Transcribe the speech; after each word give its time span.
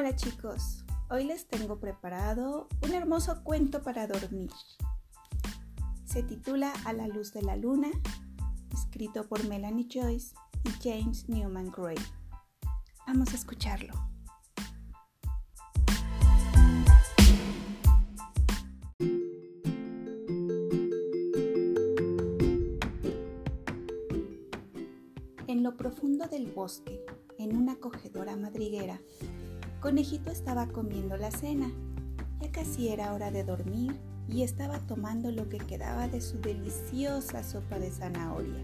Hola 0.00 0.16
chicos, 0.16 0.82
hoy 1.10 1.24
les 1.24 1.46
tengo 1.46 1.78
preparado 1.78 2.68
un 2.82 2.94
hermoso 2.94 3.44
cuento 3.44 3.82
para 3.82 4.06
dormir. 4.06 4.50
Se 6.06 6.22
titula 6.22 6.72
A 6.86 6.94
la 6.94 7.06
luz 7.06 7.34
de 7.34 7.42
la 7.42 7.54
luna, 7.54 7.90
escrito 8.72 9.28
por 9.28 9.46
Melanie 9.46 9.88
Joyce 9.92 10.34
y 10.64 10.70
James 10.82 11.28
Newman 11.28 11.70
Gray. 11.70 11.98
Vamos 13.06 13.34
a 13.34 13.36
escucharlo. 13.36 13.92
En 25.46 25.62
lo 25.62 25.76
profundo 25.76 26.26
del 26.26 26.46
bosque, 26.46 27.04
en 27.38 27.54
una 27.54 27.72
acogedora 27.72 28.34
madriguera, 28.36 28.98
Conejito 29.80 30.30
estaba 30.30 30.66
comiendo 30.66 31.16
la 31.16 31.30
cena. 31.30 31.70
Ya 32.42 32.52
casi 32.52 32.88
era 32.88 33.14
hora 33.14 33.30
de 33.30 33.44
dormir 33.44 33.98
y 34.28 34.42
estaba 34.42 34.78
tomando 34.80 35.32
lo 35.32 35.48
que 35.48 35.56
quedaba 35.56 36.06
de 36.06 36.20
su 36.20 36.38
deliciosa 36.38 37.42
sopa 37.42 37.78
de 37.78 37.90
zanahoria. 37.90 38.62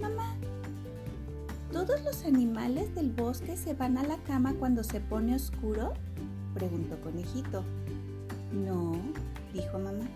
Mamá, 0.00 0.36
¿todos 1.72 2.02
los 2.04 2.24
animales 2.24 2.94
del 2.94 3.10
bosque 3.10 3.56
se 3.56 3.74
van 3.74 3.98
a 3.98 4.04
la 4.04 4.18
cama 4.18 4.54
cuando 4.54 4.84
se 4.84 5.00
pone 5.00 5.34
oscuro? 5.34 5.92
preguntó 6.54 7.00
Conejito. 7.00 7.64
No, 8.52 8.92
dijo 9.52 9.80
mamá. 9.80 10.06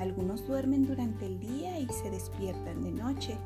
Algunos 0.00 0.44
duermen 0.46 0.86
durante 0.88 1.26
el 1.26 1.38
día 1.38 1.78
y 1.78 1.86
se 1.88 2.10
despiertan 2.10 2.82
de 2.82 2.90
noche. 2.90 3.38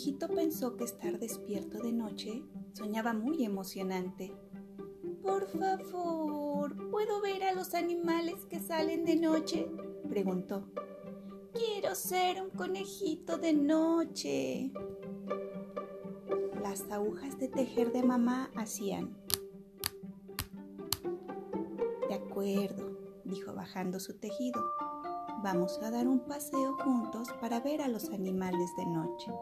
Conejito 0.00 0.28
pensó 0.28 0.76
que 0.78 0.84
estar 0.84 1.18
despierto 1.18 1.78
de 1.78 1.92
noche 1.92 2.42
soñaba 2.72 3.12
muy 3.12 3.44
emocionante. 3.44 4.34
Por 5.20 5.46
favor, 5.46 6.74
¿puedo 6.90 7.20
ver 7.20 7.42
a 7.42 7.52
los 7.52 7.74
animales 7.74 8.46
que 8.46 8.60
salen 8.60 9.04
de 9.04 9.16
noche? 9.16 9.70
preguntó. 10.08 10.64
Quiero 11.52 11.94
ser 11.94 12.40
un 12.40 12.48
conejito 12.48 13.36
de 13.36 13.52
noche. 13.52 14.72
Las 16.62 16.90
agujas 16.90 17.38
de 17.38 17.48
tejer 17.48 17.92
de 17.92 18.02
mamá 18.02 18.50
hacían. 18.56 19.18
De 22.08 22.14
acuerdo, 22.14 23.20
dijo 23.24 23.52
bajando 23.52 24.00
su 24.00 24.16
tejido. 24.16 24.64
Vamos 25.42 25.80
a 25.82 25.90
dar 25.90 26.06
un 26.06 26.20
paseo 26.20 26.76
juntos 26.84 27.28
para 27.40 27.60
ver 27.60 27.80
a 27.80 27.88
los 27.88 28.10
animales 28.10 28.76
de 28.76 28.84
noche. 28.84 29.32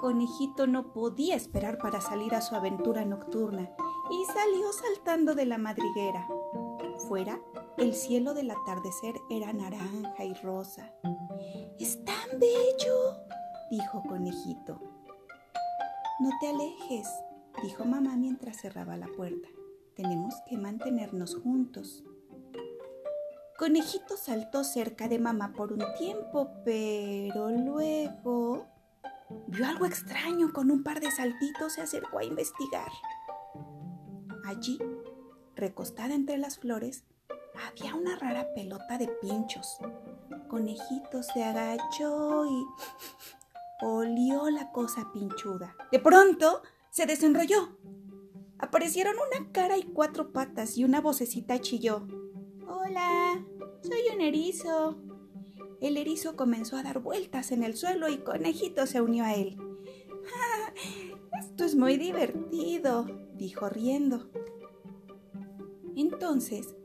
Conejito 0.00 0.66
no 0.66 0.92
podía 0.92 1.36
esperar 1.36 1.78
para 1.78 2.00
salir 2.00 2.34
a 2.34 2.40
su 2.40 2.56
aventura 2.56 3.04
nocturna 3.04 3.70
y 4.10 4.24
salió 4.24 4.72
saltando 4.72 5.36
de 5.36 5.46
la 5.46 5.58
madriguera. 5.58 6.26
Fuera, 7.08 7.38
el 7.78 7.94
cielo 7.94 8.34
del 8.34 8.50
atardecer 8.50 9.14
era 9.30 9.52
naranja 9.52 10.24
y 10.24 10.34
rosa. 10.34 10.92
¡Es 11.78 12.04
tan 12.04 12.40
bello! 12.40 13.16
dijo 13.70 14.02
Conejito. 14.08 14.80
No 16.18 16.30
te 16.40 16.48
alejes, 16.48 17.08
dijo 17.62 17.84
mamá 17.84 18.16
mientras 18.16 18.56
cerraba 18.56 18.96
la 18.96 19.06
puerta. 19.16 19.48
Tenemos 19.94 20.34
que 20.48 20.58
mantenernos 20.58 21.36
juntos. 21.36 22.02
Conejito 23.58 24.18
saltó 24.18 24.64
cerca 24.64 25.08
de 25.08 25.18
mamá 25.18 25.54
por 25.54 25.72
un 25.72 25.82
tiempo, 25.98 26.50
pero 26.64 27.50
luego 27.50 28.66
vio 29.46 29.66
algo 29.66 29.86
extraño 29.86 30.52
con 30.52 30.70
un 30.70 30.82
par 30.82 31.00
de 31.00 31.10
saltitos 31.10 31.72
se 31.72 31.80
acercó 31.80 32.18
a 32.18 32.24
investigar. 32.24 32.90
Allí, 34.44 34.78
recostada 35.54 36.14
entre 36.14 36.36
las 36.36 36.58
flores, 36.58 37.04
había 37.66 37.94
una 37.94 38.16
rara 38.16 38.52
pelota 38.54 38.98
de 38.98 39.08
pinchos. 39.08 39.78
Conejito 40.48 41.22
se 41.22 41.42
agachó 41.42 42.44
y 42.44 42.66
olió 43.82 44.50
la 44.50 44.70
cosa 44.70 45.10
pinchuda. 45.14 45.74
De 45.90 45.98
pronto 45.98 46.62
se 46.90 47.06
desenrolló. 47.06 47.78
Aparecieron 48.58 49.14
una 49.16 49.50
cara 49.52 49.78
y 49.78 49.84
cuatro 49.84 50.32
patas 50.32 50.76
y 50.76 50.84
una 50.84 51.00
vocecita 51.00 51.58
chilló. 51.58 52.06
Hola, 52.88 53.44
soy 53.82 54.14
un 54.14 54.20
erizo. 54.20 54.96
El 55.80 55.96
erizo 55.96 56.36
comenzó 56.36 56.76
a 56.76 56.84
dar 56.84 57.00
vueltas 57.00 57.50
en 57.50 57.64
el 57.64 57.76
suelo 57.76 58.08
y 58.08 58.18
Conejito 58.18 58.86
se 58.86 59.00
unió 59.00 59.24
a 59.24 59.34
él. 59.34 59.56
Esto 61.40 61.64
es 61.64 61.74
muy 61.74 61.96
divertido, 61.96 63.06
dijo 63.34 63.68
riendo. 63.68 64.30
Entonces, 65.96 66.76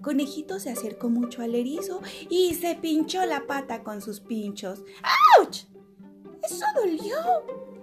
Conejito 0.00 0.58
se 0.58 0.70
acercó 0.70 1.10
mucho 1.10 1.42
al 1.42 1.54
erizo 1.54 2.00
y 2.30 2.54
se 2.54 2.74
pinchó 2.76 3.26
la 3.26 3.46
pata 3.46 3.82
con 3.82 4.00
sus 4.00 4.20
pinchos. 4.20 4.82
¡Auch! 5.38 5.66
¡Eso 6.42 6.64
dolió! 6.76 7.16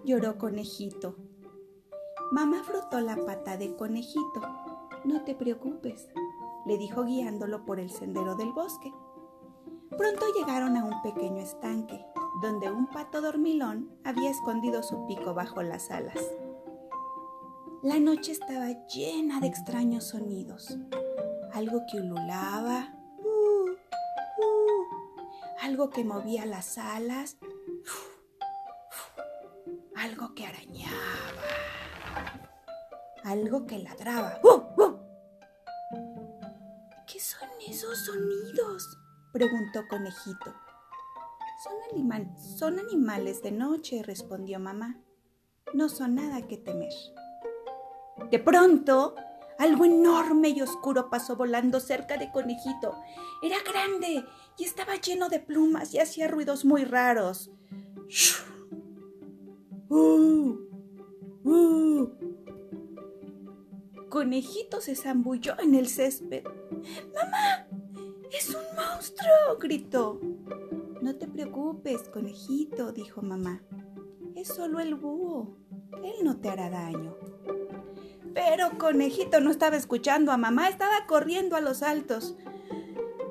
lloró 0.06 0.40
Conejito. 0.40 1.18
Mamá 2.32 2.64
frotó 2.64 3.00
la 3.00 3.16
pata 3.18 3.58
de 3.58 3.76
Conejito. 3.76 4.42
No 5.06 5.24
te 5.24 5.36
preocupes, 5.36 6.08
le 6.70 6.78
dijo 6.78 7.04
guiándolo 7.04 7.66
por 7.66 7.80
el 7.80 7.90
sendero 7.90 8.36
del 8.36 8.54
bosque. 8.54 8.94
Pronto 9.98 10.28
llegaron 10.38 10.78
a 10.78 10.86
un 10.86 11.02
pequeño 11.02 11.42
estanque, 11.42 12.06
donde 12.44 12.70
un 12.70 12.86
pato 12.86 13.22
dormilón 13.22 13.92
había 14.06 14.30
escondido 14.30 14.84
su 14.84 15.08
pico 15.08 15.34
bajo 15.34 15.64
las 15.64 15.90
alas. 15.90 16.24
La 17.82 18.00
noche 18.00 18.34
estaba 18.34 18.68
llena 18.86 19.40
de 19.40 19.48
extraños 19.48 20.10
sonidos. 20.10 20.78
Algo 21.54 21.82
que 21.92 21.98
ululaba, 21.98 22.94
uh, 23.18 23.72
uh, 23.72 23.76
algo 25.64 25.90
que 25.90 26.04
movía 26.04 26.46
las 26.46 26.78
alas, 26.78 27.38
algo 29.96 30.36
que 30.36 30.46
arañaba, 30.46 30.94
algo 33.24 33.66
que 33.66 33.80
ladraba. 33.80 34.40
Sonidos? 37.96 38.98
preguntó 39.32 39.88
Conejito. 39.90 40.54
Son, 41.64 42.38
son 42.58 42.80
animales 42.80 43.42
de 43.42 43.52
noche, 43.52 44.04
respondió 44.04 44.60
mamá. 44.60 45.00
No 45.74 45.90
son 45.90 46.16
nada 46.16 46.48
que 46.48 46.58
temer. 46.58 46.94
De 48.32 48.40
pronto, 48.40 49.16
algo 49.60 49.84
enorme 49.84 50.50
y 50.50 50.62
oscuro 50.62 51.10
pasó 51.10 51.36
volando 51.36 51.80
cerca 51.80 52.18
de 52.18 52.32
Conejito. 52.32 52.96
Era 53.44 53.58
grande 53.62 54.26
y 54.58 54.64
estaba 54.64 54.96
lleno 54.96 55.28
de 55.28 55.40
plumas 55.40 55.94
y 55.94 56.00
hacía 56.00 56.30
ruidos 56.30 56.64
muy 56.64 56.86
raros. 56.86 57.52
¡Uh! 59.90 60.56
¡Uh! 61.44 62.10
Conejito 64.10 64.80
se 64.82 64.96
zambulló 64.96 65.60
en 65.60 65.76
el 65.76 65.90
césped. 65.90 66.44
¡Mamá! 67.14 67.39
¡Es 68.32 68.50
un 68.50 68.64
monstruo! 68.76 69.58
gritó. 69.60 70.20
No 71.02 71.16
te 71.16 71.28
preocupes, 71.28 72.04
conejito, 72.10 72.92
dijo 72.92 73.22
mamá. 73.22 73.64
Es 74.36 74.50
solo 74.50 74.80
el 74.80 74.96
búho. 74.96 75.58
Él 76.04 76.24
no 76.24 76.40
te 76.40 76.50
hará 76.50 76.70
daño. 76.70 77.16
Pero 78.34 78.78
conejito 78.78 79.40
no 79.42 79.50
estaba 79.50 79.76
escuchando 79.76 80.32
a 80.32 80.38
mamá, 80.38 80.70
estaba 80.70 81.08
corriendo 81.08 81.56
a 81.56 81.62
los 81.62 81.82
altos. 81.82 82.36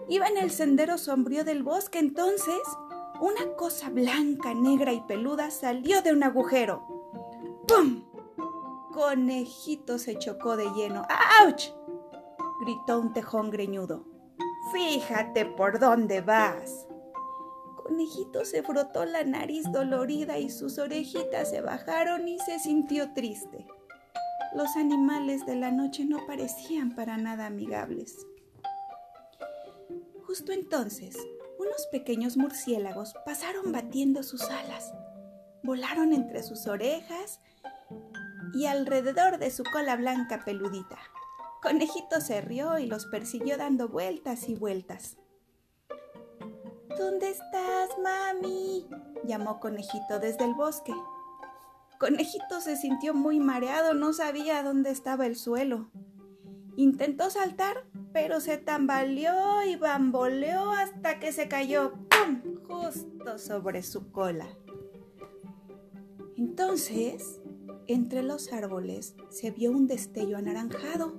Iba 0.09 0.27
en 0.27 0.39
el 0.39 0.50
sendero 0.50 0.99
sombrío 0.99 1.44
del 1.44 1.62
bosque, 1.62 1.99
entonces 1.99 2.61
una 3.21 3.55
cosa 3.56 3.91
blanca, 3.91 4.55
negra 4.55 4.93
y 4.93 5.01
peluda 5.03 5.51
salió 5.51 6.03
de 6.03 6.12
un 6.12 6.23
agujero. 6.23 6.83
¡Pum! 7.67 8.05
Conejito 8.93 9.99
se 9.99 10.19
chocó 10.19 10.56
de 10.56 10.71
lleno. 10.73 11.03
¡Auch! 11.41 11.73
gritó 12.61 13.01
un 13.01 13.12
tejón 13.12 13.51
greñudo. 13.51 14.18
Fíjate 14.73 15.47
por 15.47 15.79
dónde 15.79 16.20
vas. 16.20 16.87
Conejito 17.76 18.44
se 18.44 18.62
frotó 18.62 19.05
la 19.06 19.25
nariz 19.25 19.65
dolorida 19.73 20.38
y 20.38 20.50
sus 20.50 20.79
orejitas 20.79 21.50
se 21.50 21.62
bajaron 21.62 22.29
y 22.29 22.38
se 22.41 22.59
sintió 22.59 23.12
triste. 23.15 23.67
Los 24.55 24.76
animales 24.76 25.47
de 25.47 25.56
la 25.56 25.70
noche 25.70 26.05
no 26.05 26.19
parecían 26.26 26.94
para 26.94 27.17
nada 27.17 27.47
amigables. 27.47 28.26
Justo 30.26 30.53
entonces, 30.53 31.17
unos 31.59 31.87
pequeños 31.91 32.37
murciélagos 32.37 33.15
pasaron 33.25 33.73
batiendo 33.73 34.23
sus 34.23 34.43
alas, 34.50 34.93
volaron 35.62 36.12
entre 36.12 36.43
sus 36.43 36.67
orejas 36.67 37.41
y 38.55 38.67
alrededor 38.67 39.38
de 39.38 39.50
su 39.50 39.65
cola 39.65 39.97
blanca 39.97 40.43
peludita. 40.44 40.99
Conejito 41.62 42.20
se 42.20 42.40
rió 42.40 42.78
y 42.78 42.87
los 42.87 43.06
persiguió 43.06 43.56
dando 43.56 43.88
vueltas 43.88 44.49
y 44.49 44.55
vueltas. 44.55 45.16
¿Dónde 46.96 47.31
estás, 47.31 47.90
mami? 48.02 48.87
llamó 49.25 49.60
Conejito 49.60 50.19
desde 50.20 50.44
el 50.44 50.55
bosque. 50.55 50.93
Conejito 51.99 52.60
se 52.60 52.76
sintió 52.76 53.12
muy 53.12 53.40
mareado, 53.40 53.93
no 53.93 54.12
sabía 54.12 54.62
dónde 54.62 54.90
estaba 54.90 55.26
el 55.26 55.37
suelo. 55.37 55.90
Intentó 56.76 57.28
saltar, 57.28 57.84
pero 58.12 58.40
se 58.40 58.56
tambaleó 58.56 59.64
y 59.64 59.75
bamboleó 59.75 60.70
hasta 60.70 61.19
que 61.19 61.32
se 61.32 61.49
cayó 61.49 61.93
¡pum! 62.08 62.56
justo 62.69 63.38
sobre 63.38 63.82
su 63.82 64.12
cola. 64.12 64.46
Entonces, 66.37 67.40
entre 67.88 68.22
los 68.22 68.52
árboles 68.52 69.16
se 69.28 69.50
vio 69.50 69.72
un 69.72 69.88
destello 69.88 70.38
anaranjado. 70.38 71.16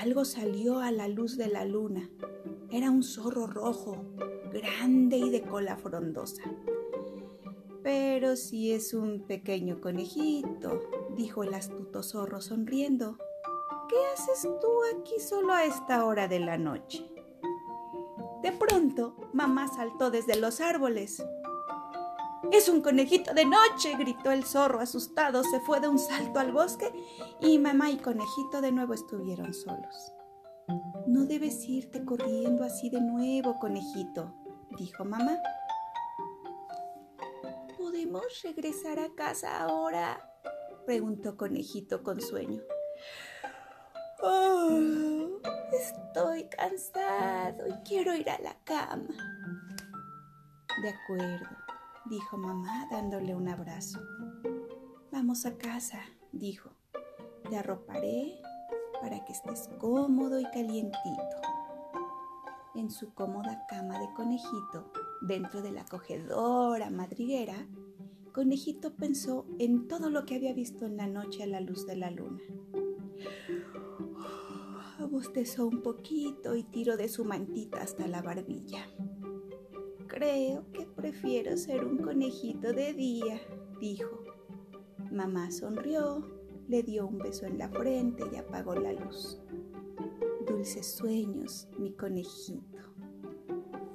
Algo 0.00 0.24
salió 0.24 0.78
a 0.78 0.92
la 0.92 1.08
luz 1.08 1.36
de 1.36 1.48
la 1.48 1.64
luna. 1.64 2.08
Era 2.70 2.88
un 2.88 3.02
zorro 3.02 3.48
rojo, 3.48 3.96
grande 4.52 5.16
y 5.16 5.28
de 5.28 5.42
cola 5.42 5.76
frondosa. 5.76 6.42
Pero 7.82 8.36
si 8.36 8.72
es 8.72 8.94
un 8.94 9.26
pequeño 9.26 9.80
conejito, 9.80 10.82
dijo 11.16 11.42
el 11.42 11.52
astuto 11.52 12.04
zorro 12.04 12.40
sonriendo. 12.40 13.18
¿Qué 13.88 13.96
haces 14.14 14.42
tú 14.60 14.68
aquí 14.94 15.18
solo 15.18 15.52
a 15.52 15.64
esta 15.64 16.04
hora 16.04 16.28
de 16.28 16.38
la 16.40 16.58
noche? 16.58 17.04
De 18.44 18.52
pronto, 18.52 19.16
mamá 19.32 19.66
saltó 19.66 20.12
desde 20.12 20.36
los 20.36 20.60
árboles. 20.60 21.24
Es 22.52 22.68
un 22.68 22.82
conejito 22.82 23.34
de 23.34 23.44
noche, 23.44 23.96
gritó 23.98 24.30
el 24.30 24.44
zorro 24.44 24.80
asustado, 24.80 25.42
se 25.42 25.60
fue 25.60 25.80
de 25.80 25.88
un 25.88 25.98
salto 25.98 26.38
al 26.38 26.52
bosque 26.52 26.92
y 27.40 27.58
mamá 27.58 27.90
y 27.90 27.98
conejito 27.98 28.60
de 28.60 28.72
nuevo 28.72 28.94
estuvieron 28.94 29.52
solos. 29.52 30.12
No 31.06 31.24
debes 31.24 31.68
irte 31.68 32.04
corriendo 32.04 32.64
así 32.64 32.90
de 32.90 33.00
nuevo, 33.00 33.58
conejito, 33.58 34.34
dijo 34.78 35.04
mamá. 35.04 35.36
¿Podemos 37.76 38.22
regresar 38.42 38.98
a 38.98 39.08
casa 39.14 39.60
ahora? 39.60 40.28
preguntó 40.86 41.36
Conejito 41.36 42.02
con 42.02 42.20
sueño. 42.20 42.62
Oh, 44.22 45.38
estoy 45.72 46.48
cansado 46.48 47.66
y 47.66 47.72
quiero 47.86 48.14
ir 48.14 48.30
a 48.30 48.38
la 48.38 48.56
cama. 48.64 49.08
De 50.82 50.88
acuerdo, 50.88 51.57
dijo 52.08 52.36
mamá 52.36 52.86
dándole 52.90 53.34
un 53.34 53.48
abrazo. 53.48 54.00
Vamos 55.12 55.46
a 55.46 55.56
casa, 55.56 56.00
dijo. 56.32 56.70
Te 57.48 57.56
arroparé 57.56 58.40
para 59.00 59.24
que 59.24 59.32
estés 59.32 59.68
cómodo 59.78 60.38
y 60.40 60.44
calientito. 60.44 61.36
En 62.74 62.90
su 62.90 63.12
cómoda 63.14 63.66
cama 63.68 63.98
de 63.98 64.12
conejito, 64.14 64.92
dentro 65.22 65.62
de 65.62 65.72
la 65.72 65.82
acogedora 65.82 66.90
madriguera, 66.90 67.66
Conejito 68.32 68.94
pensó 68.94 69.46
en 69.58 69.88
todo 69.88 70.10
lo 70.10 70.24
que 70.24 70.36
había 70.36 70.52
visto 70.52 70.86
en 70.86 70.96
la 70.96 71.08
noche 71.08 71.42
a 71.42 71.46
la 71.46 71.60
luz 71.60 71.86
de 71.86 71.96
la 71.96 72.10
luna. 72.10 72.40
bostezó 75.10 75.66
un 75.66 75.82
poquito 75.82 76.54
y 76.54 76.62
tiró 76.62 76.96
de 76.96 77.08
su 77.08 77.24
mantita 77.24 77.82
hasta 77.82 78.06
la 78.06 78.22
barbilla. 78.22 78.86
Creo 80.08 80.64
que 80.72 80.86
prefiero 80.86 81.56
ser 81.56 81.84
un 81.84 81.98
conejito 81.98 82.72
de 82.72 82.94
día, 82.94 83.40
dijo. 83.78 84.24
Mamá 85.12 85.50
sonrió, 85.50 86.26
le 86.66 86.82
dio 86.82 87.06
un 87.06 87.18
beso 87.18 87.46
en 87.46 87.58
la 87.58 87.68
frente 87.68 88.24
y 88.32 88.36
apagó 88.36 88.74
la 88.74 88.92
luz. 88.92 89.38
Dulces 90.46 90.86
sueños, 90.86 91.68
mi 91.78 91.92
conejito. 91.92 92.78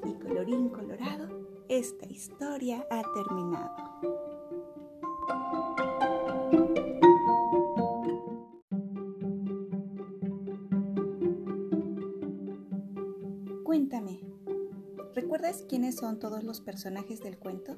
Y 0.06 0.14
colorín 0.14 0.70
colorado, 0.70 1.48
esta 1.68 2.06
historia 2.06 2.86
ha 2.90 3.02
terminado. 3.14 4.23
¿Recuerdas 15.34 15.66
quiénes 15.68 15.96
son 15.96 16.20
todos 16.20 16.44
los 16.44 16.62
personajes 16.62 17.20
del 17.22 17.40
cuento? 17.40 17.76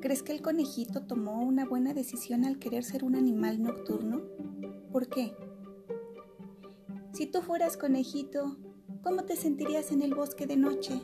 ¿Crees 0.00 0.22
que 0.22 0.30
el 0.30 0.42
conejito 0.42 1.02
tomó 1.02 1.42
una 1.42 1.64
buena 1.64 1.92
decisión 1.92 2.44
al 2.44 2.60
querer 2.60 2.84
ser 2.84 3.02
un 3.02 3.16
animal 3.16 3.60
nocturno? 3.60 4.22
¿Por 4.92 5.08
qué? 5.08 5.34
Si 7.12 7.26
tú 7.26 7.42
fueras 7.42 7.76
conejito, 7.76 8.58
¿cómo 9.02 9.24
te 9.24 9.34
sentirías 9.34 9.90
en 9.90 10.02
el 10.02 10.14
bosque 10.14 10.46
de 10.46 10.56
noche? 10.56 11.02